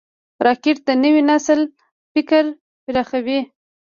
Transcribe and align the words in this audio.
راکټ 0.45 0.77
د 0.87 0.89
نوي 1.03 1.21
نسل 1.29 1.59
فکر 2.11 2.43
پراخوي 2.83 3.39